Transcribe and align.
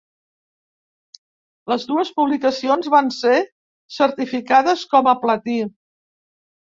Les 1.73 1.85
dues 1.91 2.11
publicacions 2.21 2.89
van 2.95 3.13
ser 3.17 3.35
certificades 3.99 4.87
com 4.95 5.11
a 5.13 5.19
platí. 5.27 5.59